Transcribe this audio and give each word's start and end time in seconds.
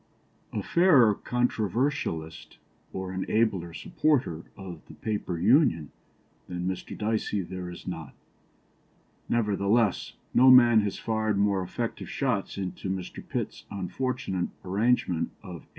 A 0.51 0.63
fairer 0.63 1.13
controversalist, 1.13 2.57
or 2.91 3.11
an 3.11 3.23
abler 3.29 3.71
supporter 3.71 4.45
of 4.57 4.81
the 4.87 4.95
"paper 4.95 5.37
Union," 5.37 5.91
than 6.47 6.67
Mr. 6.67 6.97
Dicey 6.97 7.41
there 7.43 7.69
is 7.69 7.85
not; 7.85 8.15
nevertheless 9.29 10.13
no 10.33 10.49
man 10.49 10.79
has 10.81 10.97
fired 10.97 11.37
more 11.37 11.61
effective 11.61 12.09
shots 12.09 12.57
into 12.57 12.89
Mr. 12.89 13.21
Pitt's 13.23 13.65
unfortunate 13.69 14.49
arrangement 14.65 15.29
of 15.43 15.67
1800. 15.67 15.67